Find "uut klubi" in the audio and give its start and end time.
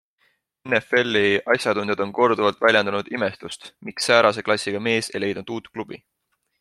5.59-6.01